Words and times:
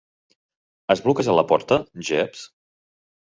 Has 0.93 1.03
bloquejat 1.07 1.37
la 1.39 1.45
porta, 1.51 1.77
Jeeves? 2.09 2.47